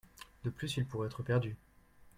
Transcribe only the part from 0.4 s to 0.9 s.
De plus, ils